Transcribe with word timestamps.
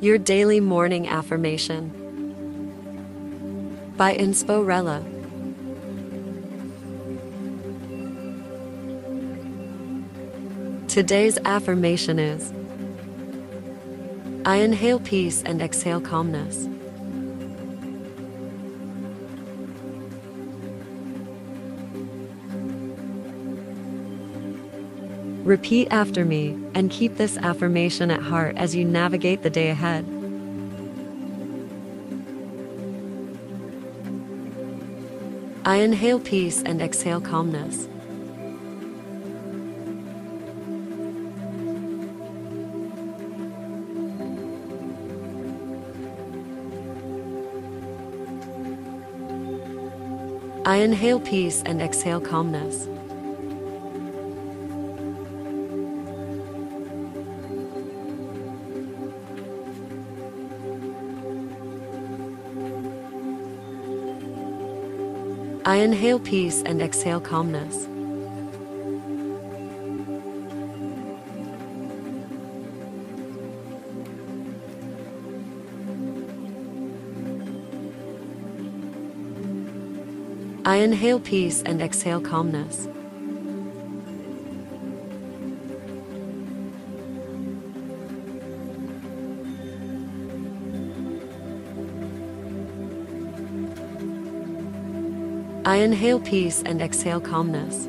Your 0.00 0.18
Daily 0.18 0.60
Morning 0.60 1.08
Affirmation 1.08 1.90
by 3.96 4.14
Insporella. 4.16 5.02
Today's 10.88 11.38
affirmation 11.44 12.18
is 12.18 12.52
I 14.44 14.56
inhale 14.56 15.00
peace 15.00 15.42
and 15.44 15.62
exhale 15.62 16.00
calmness. 16.00 16.68
Repeat 25.54 25.86
after 25.92 26.24
me 26.24 26.58
and 26.74 26.90
keep 26.90 27.16
this 27.16 27.36
affirmation 27.36 28.10
at 28.10 28.20
heart 28.20 28.56
as 28.56 28.74
you 28.74 28.84
navigate 28.84 29.44
the 29.44 29.50
day 29.50 29.70
ahead. 29.70 30.04
I 35.64 35.76
inhale 35.76 36.18
peace 36.18 36.60
and 36.60 36.82
exhale 36.82 37.20
calmness. 37.20 37.86
I 50.66 50.78
inhale 50.78 51.20
peace 51.20 51.62
and 51.64 51.80
exhale 51.80 52.20
calmness. 52.20 52.88
I 65.66 65.76
inhale 65.76 66.20
peace 66.20 66.62
and 66.66 66.82
exhale 66.82 67.22
calmness. 67.22 67.86
I 80.66 80.76
inhale 80.76 81.18
peace 81.18 81.62
and 81.62 81.80
exhale 81.80 82.20
calmness. 82.20 82.86
I 95.66 95.76
inhale 95.76 96.20
peace 96.20 96.62
and 96.66 96.82
exhale 96.82 97.22
calmness. 97.22 97.88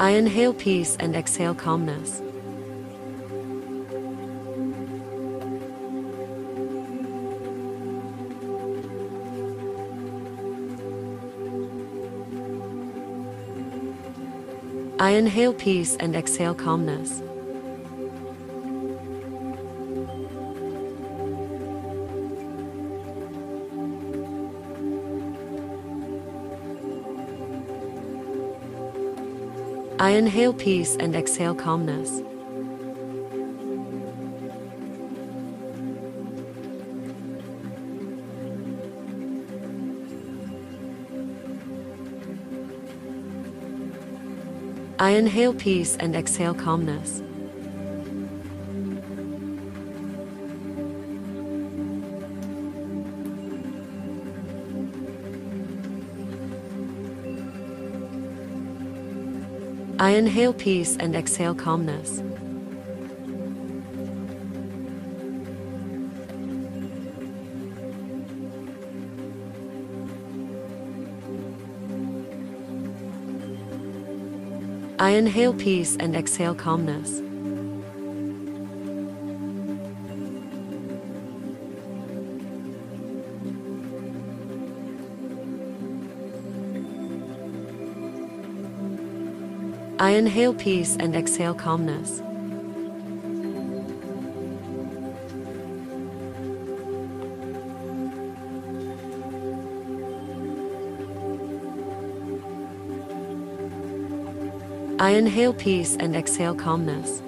I 0.00 0.10
inhale 0.10 0.52
peace 0.52 0.96
and 0.98 1.14
exhale 1.14 1.54
calmness. 1.54 2.20
I 15.00 15.10
inhale 15.10 15.54
peace 15.54 15.96
and 16.00 16.16
exhale 16.16 16.56
calmness. 16.56 17.22
I 30.00 30.10
inhale 30.10 30.52
peace 30.52 30.96
and 30.96 31.14
exhale 31.14 31.54
calmness. 31.54 32.27
I 45.08 45.12
inhale 45.12 45.54
peace 45.54 45.96
and 45.96 46.14
exhale 46.14 46.52
calmness. 46.52 47.22
I 59.98 60.10
inhale 60.10 60.52
peace 60.52 60.98
and 61.00 61.16
exhale 61.16 61.54
calmness. 61.54 62.27
I 75.00 75.10
inhale 75.10 75.54
peace 75.54 75.96
and 76.00 76.16
exhale 76.16 76.56
calmness. 76.56 77.20
I 90.00 90.10
inhale 90.10 90.52
peace 90.52 90.96
and 90.98 91.14
exhale 91.14 91.54
calmness. 91.54 92.20
I 105.00 105.10
inhale 105.10 105.54
peace 105.54 105.96
and 106.00 106.16
exhale 106.16 106.56
calmness. 106.56 107.22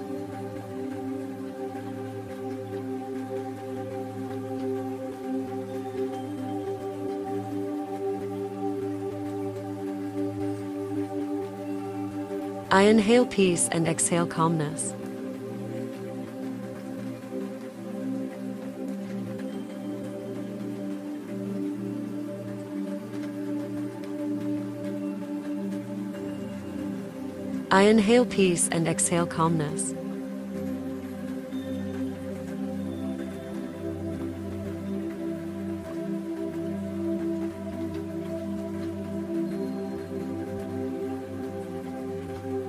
I 12.72 12.82
inhale 12.82 13.24
peace 13.24 13.68
and 13.70 13.86
exhale 13.86 14.26
calmness. 14.26 14.92
I 27.72 27.82
inhale 27.82 28.26
peace 28.26 28.68
and 28.72 28.88
exhale 28.88 29.28
calmness. 29.28 29.94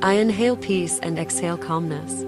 I 0.03 0.13
inhale 0.13 0.55
peace 0.55 0.99
and 0.99 1.17
exhale 1.17 1.57
calmness. 1.57 2.23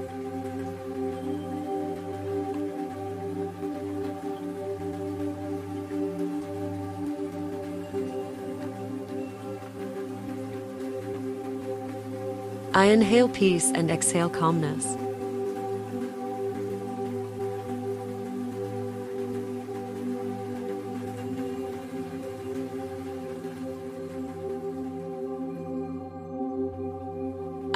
I 12.75 12.85
inhale 12.85 13.29
peace 13.29 13.71
and 13.75 13.91
exhale 13.91 14.31
calmness. 14.31 14.83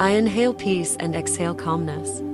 I 0.00 0.10
inhale 0.10 0.52
peace 0.52 0.96
and 0.98 1.14
exhale 1.14 1.54
calmness. 1.54 2.27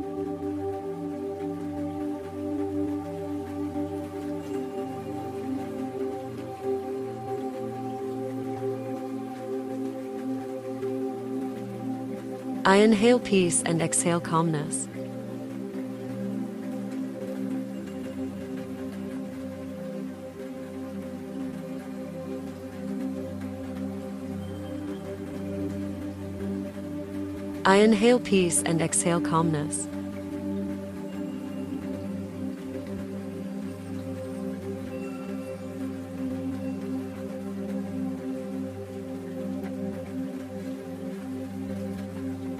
I 12.66 12.76
inhale 12.76 13.19
peace 13.19 13.62
and 13.66 13.82
exhale 13.82 14.20
calmness. 14.20 14.88
I 27.66 27.76
inhale 27.76 28.19
peace 28.19 28.62
and 28.62 28.81
exhale 28.81 29.20
calmness. 29.20 29.87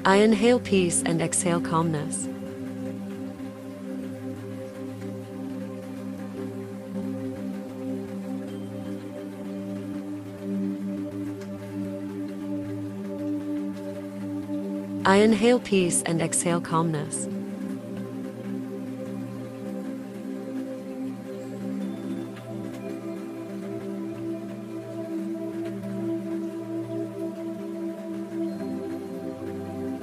I 0.06 0.17
inhale 0.17 0.61
peace 0.61 1.03
and 1.06 1.23
exhale 1.23 1.62
calmness. 1.62 2.29
I 15.06 15.17
inhale 15.17 15.59
peace 15.59 16.03
and 16.03 16.21
exhale 16.21 16.61
calmness. 16.61 17.34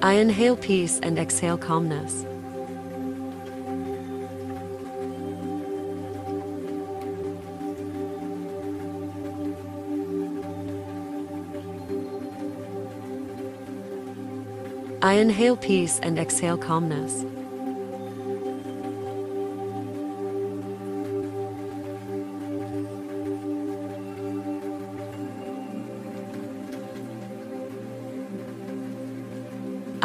I 0.04 0.14
inhale 0.14 0.58
peace 0.58 1.00
and 1.04 1.20
exhale 1.20 1.60
calmness. 1.60 2.26
I 15.04 15.14
inhale 15.14 15.56
peace 15.56 16.00
and 16.00 16.18
exhale 16.18 16.58
calmness. 16.58 17.24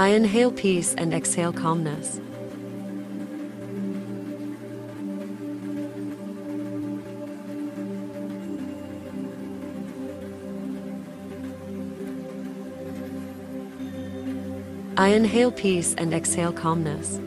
I 0.06 0.10
inhale 0.10 0.52
peace 0.52 0.94
and 0.94 1.12
exhale 1.12 1.52
calmness. 1.52 2.20
I 14.96 15.08
inhale 15.08 15.50
peace 15.50 15.96
and 15.98 16.14
exhale 16.14 16.52
calmness. 16.52 17.18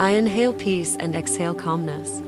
I 0.00 0.10
inhale 0.10 0.52
peace 0.52 0.96
and 1.00 1.16
exhale 1.16 1.54
calmness. 1.54 2.22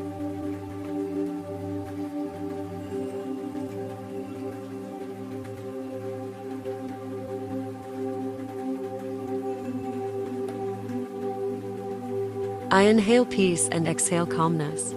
I 12.72 12.82
inhale 12.82 13.25
peace 13.25 13.69
and 13.69 13.87
exhale 13.87 14.26
calmness. 14.26 14.93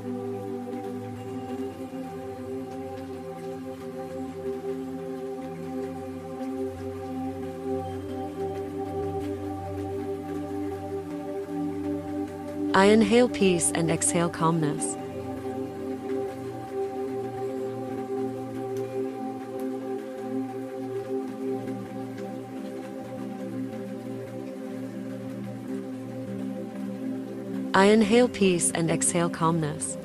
I 12.76 12.86
inhale 12.86 13.30
peace 13.30 13.72
and 13.76 13.92
exhale 13.92 14.30
calmness. 14.30 14.98
I 27.76 27.86
inhale 27.86 28.28
peace 28.28 28.72
and 28.72 28.90
exhale 28.90 29.30
calmness. 29.30 29.96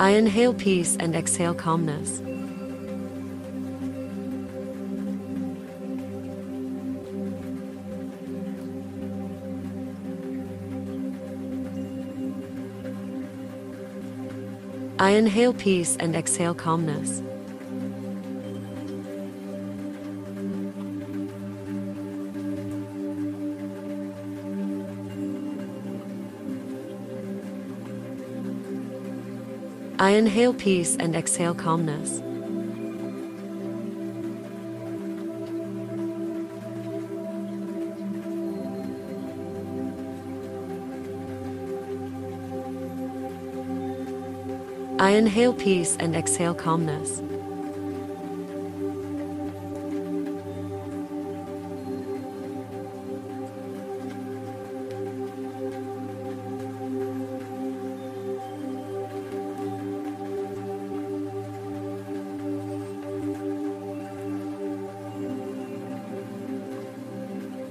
I 0.00 0.10
inhale 0.10 0.54
peace 0.54 0.96
and 1.00 1.16
exhale 1.16 1.54
calmness. 1.54 2.22
I 15.00 15.10
inhale 15.10 15.52
peace 15.52 15.96
and 15.98 16.14
exhale 16.14 16.54
calmness. 16.54 17.20
I 30.00 30.10
inhale 30.10 30.54
peace 30.54 30.96
and 31.00 31.16
exhale 31.16 31.56
calmness. 31.56 32.20
I 45.00 45.10
inhale 45.10 45.52
peace 45.52 45.96
and 45.98 46.14
exhale 46.14 46.54
calmness. 46.54 47.20